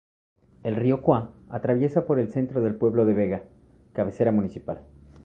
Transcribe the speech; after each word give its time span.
El 0.63 0.77
río 0.77 1.03
Cúa 1.03 1.29
atraviesa 1.51 2.07
por 2.07 2.17
el 2.19 2.31
centro 2.31 2.59
del 2.59 2.73
pueblo 2.73 3.05
de 3.05 3.13
Vega, 3.13 3.43
cabecera 3.93 4.31
municipal. 4.31 4.81